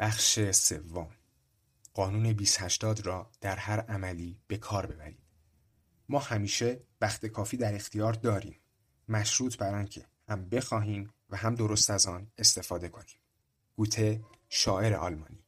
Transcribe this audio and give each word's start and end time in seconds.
بخش 0.00 0.50
سوم 0.50 1.08
قانون 1.94 2.32
280 2.32 3.06
را 3.06 3.30
در 3.40 3.56
هر 3.56 3.80
عملی 3.80 4.40
به 4.46 4.56
کار 4.56 4.86
ببرید. 4.86 5.22
ما 6.08 6.18
همیشه 6.18 6.80
وقت 7.00 7.26
کافی 7.26 7.56
در 7.56 7.74
اختیار 7.74 8.12
داریم 8.12 8.56
مشروط 9.08 9.56
بر 9.56 9.74
آنکه 9.74 10.06
هم 10.28 10.48
بخواهیم 10.48 11.10
و 11.30 11.36
هم 11.36 11.54
درست 11.54 11.90
از 11.90 12.06
آن 12.06 12.30
استفاده 12.38 12.88
کنیم. 12.88 13.20
گوته 13.76 14.24
شاعر 14.48 14.94
آلمانی 14.94 15.44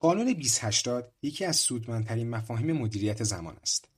قانون 0.00 0.32
2080 0.32 1.12
یکی 1.22 1.44
از 1.44 1.56
سودمندترین 1.56 2.30
مفاهیم 2.30 2.72
مدیریت 2.72 3.24
زمان 3.24 3.56
است. 3.56 3.88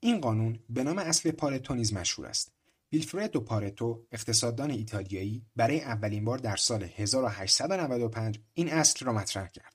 این 0.00 0.20
قانون 0.20 0.58
به 0.68 0.84
نام 0.84 0.98
اصل 0.98 1.30
پارتو 1.30 1.74
نیز 1.74 1.92
مشهور 1.92 2.28
است 2.28 2.53
ویلفردو 2.94 3.40
پارتو 3.40 4.06
اقتصاددان 4.12 4.70
ایتالیایی 4.70 5.46
برای 5.56 5.80
اولین 5.80 6.24
بار 6.24 6.38
در 6.38 6.56
سال 6.56 6.82
1895 6.96 8.40
این 8.54 8.72
اصل 8.72 9.06
را 9.06 9.12
مطرح 9.12 9.48
کرد. 9.48 9.74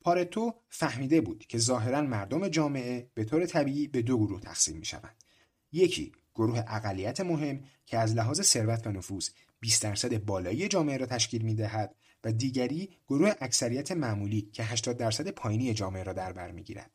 پارتو 0.00 0.54
فهمیده 0.68 1.20
بود 1.20 1.46
که 1.46 1.58
ظاهرا 1.58 2.02
مردم 2.02 2.48
جامعه 2.48 3.10
به 3.14 3.24
طور 3.24 3.46
طبیعی 3.46 3.88
به 3.88 4.02
دو 4.02 4.18
گروه 4.18 4.40
تقسیم 4.40 4.76
می 4.76 4.84
شوند. 4.84 5.24
یکی 5.72 6.12
گروه 6.34 6.64
اقلیت 6.66 7.20
مهم 7.20 7.64
که 7.86 7.98
از 7.98 8.14
لحاظ 8.14 8.40
ثروت 8.40 8.86
و 8.86 8.92
نفوذ 8.92 9.28
20 9.60 9.82
درصد 9.82 10.24
بالایی 10.24 10.68
جامعه 10.68 10.96
را 10.96 11.06
تشکیل 11.06 11.42
می 11.42 11.54
دهد 11.54 11.94
و 12.24 12.32
دیگری 12.32 12.90
گروه 13.08 13.32
اکثریت 13.40 13.92
معمولی 13.92 14.50
که 14.52 14.64
80 14.64 14.96
درصد 14.96 15.28
پایینی 15.28 15.74
جامعه 15.74 16.02
را 16.02 16.12
در 16.12 16.32
بر 16.32 16.50
می 16.50 16.62
گیرد. 16.62 16.90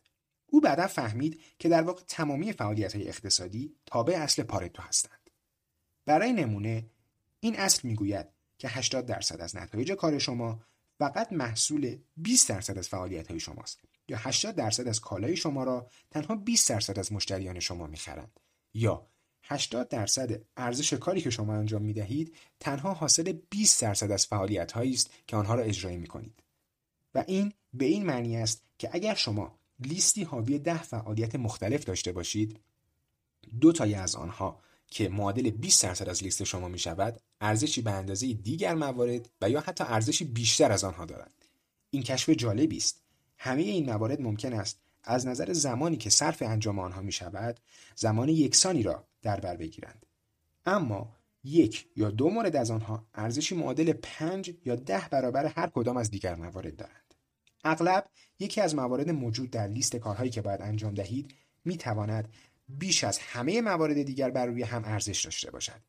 او 0.48 0.62
بعدا 0.62 0.88
فهمید 0.88 1.42
که 1.60 1.70
در 1.70 1.82
واقع 1.82 2.02
تمامی 2.08 2.54
فعالیت 2.54 2.96
های 2.96 3.08
اقتصادی 3.08 3.76
تابع 3.86 4.14
اصل 4.14 4.44
پارتو 4.44 4.82
هستند. 4.82 5.25
برای 6.06 6.34
نمونه 6.34 6.90
این 7.40 7.56
اصل 7.56 7.88
می‌گوید 7.88 8.28
که 8.58 8.70
80 8.70 9.06
درصد 9.06 9.42
از 9.42 9.56
نتایج 9.56 9.92
کار 9.92 10.20
شما 10.20 10.62
فقط 11.00 11.34
محصول 11.34 11.98
20 12.18 12.50
درصد 12.50 12.78
از 12.78 12.90
فعالیت 12.90 13.28
های 13.28 13.40
شماست 13.40 13.80
یا 14.08 14.18
80 14.18 14.56
درصد 14.56 14.88
از 14.88 15.02
کالای 15.02 15.36
شما 15.36 15.64
را 15.64 15.90
تنها 16.12 16.36
20 16.36 16.70
درصد 16.70 17.00
از 17.00 17.14
مشتریان 17.14 17.60
شما 17.60 17.88
می‌خرند 17.88 18.40
یا 18.74 19.08
80 19.44 19.90
درصد 19.90 20.42
ارزش 20.58 20.94
کاری 20.94 21.22
که 21.22 21.30
شما 21.30 21.56
انجام 21.56 21.82
می 21.82 21.94
دهید 21.94 22.36
تنها 22.60 22.94
حاصل 22.94 23.34
20 23.50 23.82
درصد 23.82 24.12
از 24.12 24.26
فعالیت 24.26 24.72
هایی 24.72 24.94
است 24.94 25.10
که 25.28 25.36
آنها 25.36 25.56
را 25.56 25.64
اجرایی 25.64 25.98
می 25.98 26.08
کنید. 26.08 26.44
و 27.16 27.24
این 27.28 27.54
به 27.74 27.86
این 27.86 28.06
معنی 28.06 28.38
است 28.38 28.64
که 28.78 28.90
اگر 28.92 29.14
شما 29.14 29.60
لیستی 29.80 30.24
حاوی 30.24 30.60
ده 30.60 30.84
فعالیت 30.84 31.36
مختلف 31.36 31.84
داشته 31.84 32.12
باشید 32.12 32.60
دو 33.62 33.72
تایی 33.72 33.96
از 33.96 34.16
آنها 34.16 34.62
که 34.88 35.10
معادل 35.10 35.50
20 35.50 35.84
درصد 35.84 36.10
از 36.10 36.24
لیست 36.24 36.44
شما 36.44 36.68
می 36.68 36.80
شود 36.80 37.20
ارزشی 37.42 37.82
به 37.82 37.92
اندازه 37.92 38.34
دیگر 38.34 38.76
موارد 38.76 39.30
و 39.42 39.50
یا 39.50 39.60
حتی 39.60 39.84
ارزشی 39.88 40.26
بیشتر 40.26 40.72
از 40.72 40.84
آنها 40.84 41.06
دارند 41.06 41.46
این 41.90 42.04
کشف 42.04 42.30
جالبی 42.30 42.78
است. 42.78 43.02
همه 43.38 43.62
این 43.62 43.86
موارد 43.86 44.22
ممکن 44.22 44.54
است 44.54 44.80
از 45.04 45.28
نظر 45.28 45.54
زمانی 45.54 45.98
که 45.98 46.10
صرف 46.10 46.42
انجام 46.42 46.80
آنها 46.80 47.02
می 47.02 47.12
شود 47.12 47.60
زمان 47.96 48.30
یکسانی 48.30 48.84
را 48.84 49.08
در 49.22 49.40
بر 49.40 49.56
بگیرند. 49.56 50.06
اما 50.66 51.16
یک 51.44 51.88
یا 51.96 52.10
دو 52.10 52.30
مورد 52.30 52.56
از 52.56 52.72
آنها 52.72 53.06
ارزشی 53.14 53.56
معادل 53.56 53.94
پنج 53.94 54.54
یا 54.66 54.76
ده 54.76 55.08
برابر 55.12 55.46
هر 55.46 55.68
کدام 55.68 55.98
از 55.98 56.12
دیگر 56.12 56.36
موارد 56.36 56.76
دارند. 56.76 57.16
اغلب 57.64 58.10
یکی 58.40 58.62
از 58.62 58.76
موارد 58.76 59.10
موجود 59.10 59.52
در 59.52 59.68
لیست 59.68 59.96
کارهایی 59.96 60.30
که 60.30 60.42
باید 60.42 60.62
انجام 60.62 60.94
دهید 60.94 61.36
می 61.66 61.78
تواند 61.78 62.34
بیش 62.68 63.04
از 63.04 63.18
همه 63.18 63.62
موارد 63.62 64.04
دیگر 64.04 64.30
بر 64.30 64.46
روی 64.46 64.64
هم 64.64 64.86
ارزش 64.86 65.26
داشته 65.26 65.52
باشد 65.52 65.82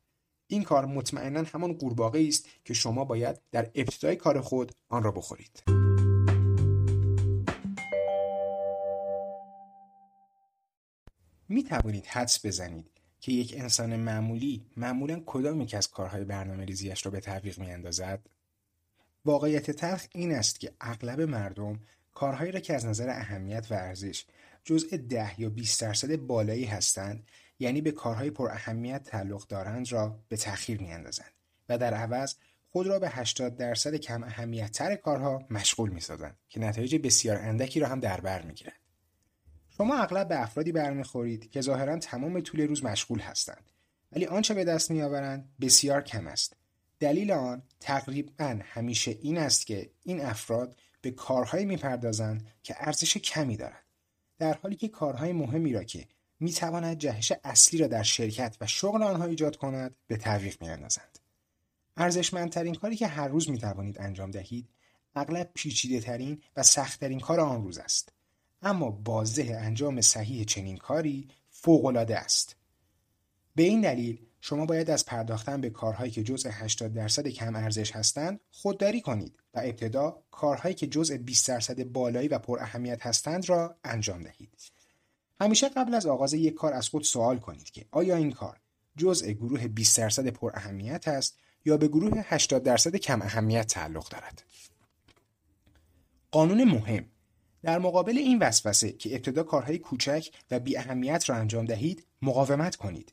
این 0.46 0.62
کار 0.62 0.86
مطمئنا 0.86 1.42
همان 1.42 1.72
قورباغه 1.72 2.24
است 2.28 2.48
که 2.64 2.74
شما 2.74 3.04
باید 3.04 3.40
در 3.52 3.70
ابتدای 3.74 4.16
کار 4.16 4.40
خود 4.40 4.72
آن 4.88 5.02
را 5.02 5.10
بخورید 5.10 5.62
می 11.48 11.64
توانید 11.64 12.06
حدس 12.06 12.46
بزنید 12.46 12.90
که 13.20 13.32
یک 13.32 13.54
انسان 13.58 13.96
معمولی 13.96 14.66
معمولا 14.76 15.22
کدام 15.26 15.60
یک 15.60 15.74
از 15.74 15.90
کارهای 15.90 16.24
برنامه 16.24 16.64
ریزیش 16.64 17.06
را 17.06 17.12
به 17.12 17.20
تعویق 17.20 17.58
می 17.58 17.70
اندازد؟ 17.70 18.26
واقعیت 19.24 19.70
تلخ 19.70 20.06
این 20.14 20.32
است 20.32 20.60
که 20.60 20.72
اغلب 20.80 21.20
مردم 21.20 21.80
کارهایی 22.14 22.52
را 22.52 22.60
که 22.60 22.74
از 22.74 22.86
نظر 22.86 23.08
اهمیت 23.08 23.66
و 23.70 23.74
ارزش 23.74 24.24
جزء 24.66 24.96
ده 24.96 25.40
یا 25.40 25.50
20 25.50 25.80
درصد 25.80 26.16
بالایی 26.16 26.64
هستند 26.64 27.26
یعنی 27.58 27.80
به 27.80 27.90
کارهای 27.92 28.30
پر 28.30 28.50
اهمیت 28.50 29.02
تعلق 29.02 29.46
دارند 29.46 29.92
را 29.92 30.18
به 30.28 30.36
تأخیر 30.36 30.80
میاندازند 30.80 31.32
و 31.68 31.78
در 31.78 31.94
عوض 31.94 32.34
خود 32.68 32.86
را 32.86 32.98
به 32.98 33.08
80 33.08 33.56
درصد 33.56 33.94
کم 33.94 34.22
اهمیت 34.24 34.72
تر 34.72 34.94
کارها 34.96 35.42
مشغول 35.50 35.90
می 35.90 36.00
سازند 36.00 36.36
که 36.48 36.60
نتایج 36.60 36.96
بسیار 36.96 37.36
اندکی 37.36 37.80
را 37.80 37.88
هم 37.88 38.00
در 38.00 38.20
بر 38.20 38.42
می 38.42 38.54
گیرند. 38.54 38.76
شما 39.76 39.96
اغلب 39.96 40.28
به 40.28 40.42
افرادی 40.42 40.72
برمیخورید 40.72 41.50
که 41.50 41.60
ظاهرا 41.60 41.98
تمام 41.98 42.40
طول 42.40 42.60
روز 42.60 42.84
مشغول 42.84 43.20
هستند 43.20 43.70
ولی 44.12 44.26
آنچه 44.26 44.54
به 44.54 44.64
دست 44.64 44.90
میآورند 44.90 45.48
بسیار 45.60 46.02
کم 46.02 46.26
است 46.26 46.56
دلیل 47.00 47.32
آن 47.32 47.62
تقریبا 47.80 48.58
همیشه 48.62 49.10
این 49.10 49.38
است 49.38 49.66
که 49.66 49.90
این 50.02 50.20
افراد 50.20 50.76
به 51.00 51.10
کارهایی 51.10 51.64
می‌پردازند 51.64 52.46
که 52.62 52.74
ارزش 52.78 53.16
کمی 53.16 53.56
دارند 53.56 53.86
در 54.38 54.54
حالی 54.54 54.76
که 54.76 54.88
کارهای 54.88 55.32
مهمی 55.32 55.72
را 55.72 55.84
که 55.84 56.08
می‌تواند 56.40 56.98
جهش 56.98 57.32
اصلی 57.44 57.78
را 57.78 57.86
در 57.86 58.02
شرکت 58.02 58.56
و 58.60 58.66
شغل 58.66 59.02
آنها 59.02 59.24
ایجاد 59.24 59.56
کند 59.56 59.96
به 60.06 60.16
تعویق 60.16 60.62
میاندازند. 60.62 61.18
ارزشمندترین 61.96 62.74
کاری 62.74 62.96
که 62.96 63.06
هر 63.06 63.28
روز 63.28 63.50
می‌توانید 63.50 64.00
انجام 64.00 64.30
دهید 64.30 64.68
اغلب 65.14 65.50
پیچیده 65.54 66.00
ترین 66.00 66.42
و 66.56 66.62
سختترین 66.62 67.20
کار 67.20 67.40
آن 67.40 67.62
روز 67.62 67.78
است. 67.78 68.12
اما 68.62 68.90
بازده 68.90 69.60
انجام 69.60 70.00
صحیح 70.00 70.44
چنین 70.44 70.76
کاری 70.76 71.28
فوقالعاده 71.50 72.18
است. 72.18 72.56
به 73.54 73.62
این 73.62 73.80
دلیل 73.80 74.25
شما 74.48 74.66
باید 74.66 74.90
از 74.90 75.06
پرداختن 75.06 75.60
به 75.60 75.70
کارهایی 75.70 76.10
که 76.10 76.22
جزء 76.22 76.50
80 76.52 76.92
درصد 76.92 77.28
کم 77.28 77.56
ارزش 77.56 77.96
هستند 77.96 78.40
خودداری 78.50 79.00
کنید 79.00 79.38
و 79.54 79.60
ابتدا 79.64 80.22
کارهایی 80.30 80.74
که 80.74 80.86
جزء 80.86 81.16
20 81.16 81.48
درصد 81.48 81.84
بالایی 81.84 82.28
و 82.28 82.38
پر 82.38 82.58
اهمیت 82.60 83.06
هستند 83.06 83.48
را 83.48 83.76
انجام 83.84 84.22
دهید. 84.22 84.50
همیشه 85.40 85.68
قبل 85.68 85.94
از 85.94 86.06
آغاز 86.06 86.34
یک 86.34 86.54
کار 86.54 86.72
از 86.72 86.88
خود 86.88 87.02
سوال 87.02 87.38
کنید 87.38 87.70
که 87.70 87.84
آیا 87.90 88.16
این 88.16 88.32
کار 88.32 88.60
جزء 88.96 89.32
گروه 89.32 89.68
20 89.68 89.98
درصد 89.98 90.28
پر 90.28 90.50
اهمیت 90.54 91.08
است 91.08 91.38
یا 91.64 91.76
به 91.76 91.88
گروه 91.88 92.22
80 92.24 92.62
درصد 92.62 92.96
کم 92.96 93.22
اهمیت 93.22 93.66
تعلق 93.66 94.08
دارد. 94.08 94.42
قانون 96.30 96.64
مهم 96.64 97.04
در 97.62 97.78
مقابل 97.78 98.18
این 98.18 98.38
وسوسه 98.38 98.92
که 98.92 99.14
ابتدا 99.14 99.42
کارهای 99.42 99.78
کوچک 99.78 100.30
و 100.50 100.60
بی 100.60 100.76
اهمیت 100.76 101.30
را 101.30 101.36
انجام 101.36 101.64
دهید 101.64 102.06
مقاومت 102.22 102.76
کنید 102.76 103.12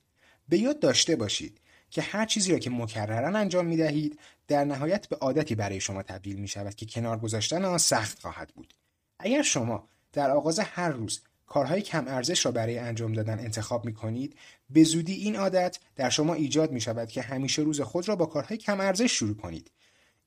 به 0.49 0.57
یاد 0.57 0.79
داشته 0.79 1.15
باشید 1.15 1.59
که 1.89 2.01
هر 2.01 2.25
چیزی 2.25 2.51
را 2.51 2.59
که 2.59 2.69
مکررن 2.69 3.35
انجام 3.35 3.65
می 3.65 3.77
دهید 3.77 4.19
در 4.47 4.63
نهایت 4.63 5.07
به 5.07 5.15
عادتی 5.15 5.55
برای 5.55 5.79
شما 5.79 6.03
تبدیل 6.03 6.35
می 6.35 6.47
شود 6.47 6.75
که 6.75 6.85
کنار 6.85 7.19
گذاشتن 7.19 7.65
آن 7.65 7.77
سخت 7.77 8.19
خواهد 8.19 8.49
بود. 8.55 8.73
اگر 9.19 9.41
شما 9.41 9.87
در 10.13 10.31
آغاز 10.31 10.59
هر 10.59 10.89
روز 10.89 11.21
کارهای 11.47 11.81
کم 11.81 12.07
ارزش 12.07 12.45
را 12.45 12.51
برای 12.51 12.77
انجام 12.77 13.13
دادن 13.13 13.39
انتخاب 13.39 13.85
می 13.85 13.93
کنید 13.93 14.35
به 14.69 14.83
زودی 14.83 15.13
این 15.13 15.35
عادت 15.35 15.79
در 15.95 16.09
شما 16.09 16.33
ایجاد 16.33 16.71
می 16.71 16.81
شود 16.81 17.09
که 17.09 17.21
همیشه 17.21 17.61
روز 17.61 17.81
خود 17.81 18.07
را 18.07 18.15
با 18.15 18.25
کارهای 18.25 18.57
کم 18.57 18.79
ارزش 18.79 19.11
شروع 19.11 19.35
کنید. 19.35 19.71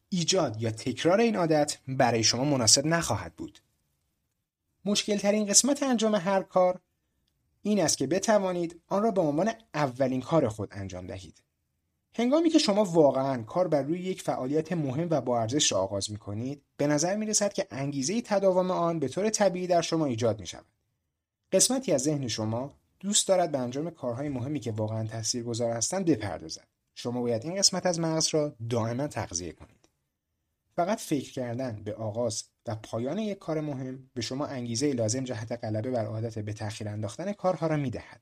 ایجاد 0.09 0.63
یا 0.63 0.71
تکرار 0.71 1.21
این 1.21 1.37
عادت 1.37 1.79
برای 1.89 2.25
شما 2.25 2.45
مناسب 2.45 2.87
نخواهد 2.87 3.35
بود. 3.35 3.59
مشکل 4.85 5.17
ترین 5.17 5.47
قسمت 5.47 5.83
انجام 5.83 6.15
هر 6.15 6.43
کار 6.43 6.81
این 7.67 7.81
است 7.81 7.99
که 7.99 8.07
بتوانید 8.07 8.81
آن 8.89 9.03
را 9.03 9.11
به 9.11 9.21
عنوان 9.21 9.53
اولین 9.75 10.21
کار 10.21 10.49
خود 10.49 10.69
انجام 10.73 11.07
دهید. 11.07 11.43
هنگامی 12.15 12.51
که 12.51 12.59
شما 12.59 12.85
واقعا 12.85 13.43
کار 13.43 13.69
بر 13.69 13.83
روی 13.83 14.01
یک 14.01 14.23
فعالیت 14.23 14.73
مهم 14.73 15.09
و 15.11 15.21
با 15.21 15.41
ارزش 15.41 15.73
را 15.73 15.79
آغاز 15.79 16.11
می 16.11 16.17
کنید 16.17 16.63
به 16.77 16.87
نظر 16.87 17.17
می 17.17 17.27
رسد 17.27 17.53
که 17.53 17.67
انگیزه 17.71 18.23
تداوم 18.23 18.71
آن 18.71 18.99
به 18.99 19.09
طور 19.09 19.31
طبیعی 19.31 19.67
در 19.67 19.81
شما 19.81 20.07
ایجاد 20.07 20.41
می 20.41 20.47
شود. 20.47 20.65
قسمتی 21.53 21.93
از 21.93 22.03
ذهن 22.03 22.29
شما 22.29 22.75
دوست 23.01 23.29
دارد 23.29 23.53
به 23.53 23.59
انجام 23.59 23.91
کارهای 23.91 24.29
مهمی 24.29 24.61
که 24.61 24.73
واقعا 24.73 25.07
تاثیرگذار 25.07 25.71
هستند 25.71 26.05
بپردازد. 26.05 26.69
شما 26.95 27.21
باید 27.21 27.45
این 27.45 27.55
قسمت 27.55 27.87
از 27.87 28.01
مغز 28.01 28.29
را 28.35 28.55
دائما 28.71 29.07
تغذیه 29.07 29.53
کنید. 29.53 29.76
فقط 30.77 30.99
فکر 30.99 31.33
کردن 31.33 31.83
به 31.85 31.95
آغاز 31.95 32.45
و 32.67 32.75
پایان 32.75 33.19
یک 33.19 33.39
کار 33.39 33.61
مهم 33.61 34.11
به 34.15 34.21
شما 34.21 34.47
انگیزه 34.47 34.93
لازم 34.93 35.25
جهت 35.25 35.53
غلبه 35.53 35.91
بر 35.91 36.07
عادت 36.07 36.39
به 36.39 36.53
تأخیر 36.53 36.89
انداختن 36.89 37.33
کارها 37.33 37.67
را 37.67 37.77
می‌دهد. 37.77 38.21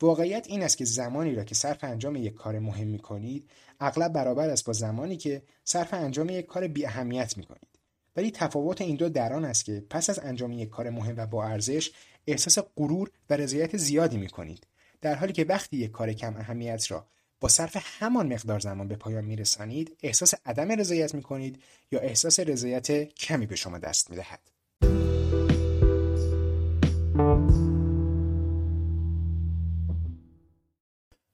واقعیت 0.00 0.46
این 0.48 0.62
است 0.62 0.76
که 0.76 0.84
زمانی 0.84 1.34
را 1.34 1.44
که 1.44 1.54
صرف 1.54 1.84
انجام 1.84 2.16
یک 2.16 2.34
کار 2.34 2.58
مهم 2.58 2.86
می 2.86 2.98
کنید 2.98 3.50
اغلب 3.80 4.12
برابر 4.12 4.50
است 4.50 4.64
با 4.64 4.72
زمانی 4.72 5.16
که 5.16 5.42
صرف 5.64 5.94
انجام 5.94 6.28
یک 6.28 6.46
کار 6.46 6.68
بی 6.68 6.86
اهمیت 6.86 7.36
می 7.36 7.44
کنید. 7.44 7.68
ولی 8.16 8.30
تفاوت 8.30 8.80
این 8.80 8.96
دو 8.96 9.08
در 9.08 9.32
آن 9.32 9.44
است 9.44 9.64
که 9.64 9.84
پس 9.90 10.10
از 10.10 10.18
انجام 10.18 10.52
یک 10.52 10.68
کار 10.68 10.90
مهم 10.90 11.14
و 11.16 11.26
با 11.26 11.44
ارزش 11.44 11.90
احساس 12.26 12.58
غرور 12.76 13.10
و 13.30 13.36
رضایت 13.36 13.76
زیادی 13.76 14.16
می 14.16 14.28
کنید. 14.28 14.66
در 15.00 15.14
حالی 15.14 15.32
که 15.32 15.44
وقتی 15.44 15.76
یک 15.76 15.90
کار 15.90 16.12
کم 16.12 16.36
اهمیت 16.36 16.90
را 16.90 17.06
با 17.40 17.48
صرف 17.48 17.76
همان 17.98 18.32
مقدار 18.32 18.60
زمان 18.60 18.88
به 18.88 18.96
پایان 18.96 19.24
میرسانید 19.24 19.96
احساس 20.02 20.34
عدم 20.46 20.72
رضایت 20.72 21.14
می‌کنید 21.14 21.62
یا 21.92 22.00
احساس 22.00 22.40
رضایت 22.40 22.92
کمی 23.02 23.46
به 23.46 23.56
شما 23.56 23.78
دست 23.78 24.10
می‌دهد. 24.10 24.40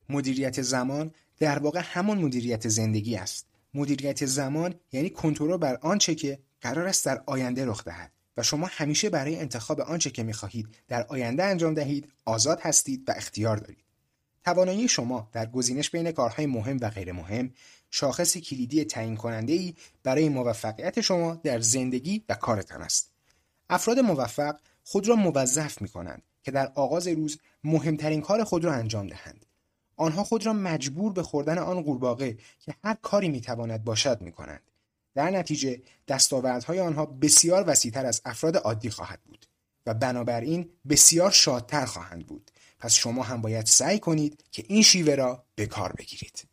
مدیریت 0.09 0.63
زمان 0.63 1.11
در 1.39 1.59
واقع 1.59 1.81
همان 1.85 2.19
مدیریت 2.19 2.69
زندگی 2.69 3.17
است. 3.17 3.47
مدیریت 3.75 4.27
زمان 4.27 4.75
یعنی 4.93 5.11
کنترل 5.11 5.57
بر 5.57 5.79
آنچه 5.83 6.15
که 6.15 6.39
قرار 6.61 6.87
است 6.87 7.07
در 7.07 7.23
آینده 7.27 7.67
رخ 7.67 7.85
دهد 7.85 8.13
و 8.37 8.43
شما 8.43 8.69
همیشه 8.71 9.11
برای 9.11 9.37
انتخاب 9.37 9.81
آنچه 9.81 10.11
که 10.11 10.23
می‌خواهید 10.23 10.69
در 10.89 11.07
آینده 11.07 11.45
انجام 11.45 11.75
دهید 11.75 12.13
آزاد 12.25 12.61
هستید 12.61 13.09
و 13.09 13.13
اختیار 13.17 13.57
دارید. 13.57 13.90
توانایی 14.45 14.89
شما 14.89 15.29
در 15.33 15.47
گزینش 15.47 15.91
بین 15.91 16.13
کارهای 16.13 16.47
مهم 16.47 16.79
و 16.81 16.91
غیر 16.91 17.13
مهم 17.13 17.51
شاخص 17.91 18.37
کلیدی 18.37 18.85
تعیین 18.85 19.17
کننده 19.17 19.53
ای 19.53 19.75
برای 20.03 20.29
موفقیت 20.29 21.01
شما 21.01 21.35
در 21.35 21.61
زندگی 21.61 22.25
و 22.29 22.35
کارتان 22.35 22.83
است. 22.83 23.11
افراد 23.71 23.99
موفق 23.99 24.57
خود 24.85 25.09
را 25.09 25.17
موظف 25.17 25.83
می 25.83 25.89
کنند 25.89 26.23
که 26.43 26.51
در 26.51 26.73
آغاز 26.75 27.09
روز 27.09 27.39
مهمترین 27.65 28.21
کار 28.21 28.45
خود 28.45 28.65
را 28.65 28.73
انجام 28.73 29.07
دهند. 29.07 29.47
آنها 29.97 30.25
خود 30.25 30.47
را 30.47 30.53
مجبور 30.53 31.13
به 31.13 31.23
خوردن 31.23 31.59
آن 31.59 31.83
قورباغه 31.83 32.39
که 32.61 32.75
هر 32.85 32.97
کاری 33.03 33.29
می 33.29 33.41
تواند 33.41 33.85
باشد 33.85 34.21
می 34.21 34.33
کنند. 34.33 34.63
در 35.15 35.31
نتیجه 35.31 35.83
دستاوردهای 36.09 36.81
آنها 36.81 37.07
بسیار 37.07 37.65
وسیعتر 37.67 38.07
از 38.07 38.23
افراد 38.25 38.57
عادی 38.57 38.91
خواهد 38.91 39.21
بود 39.27 39.47
و 39.87 39.95
بنابراین 39.95 40.71
بسیار 40.89 41.31
شادتر 41.31 41.85
خواهند 41.85 42.27
بود 42.27 42.40
پس 42.81 42.95
شما 42.95 43.23
هم 43.23 43.43
باید 43.43 43.67
سعی 43.67 43.99
کنید 43.99 44.45
که 44.53 44.65
این 44.69 44.83
شیوه 44.83 45.15
را 45.15 45.45
به 45.55 45.67
کار 45.67 45.93
بگیرید. 45.99 46.45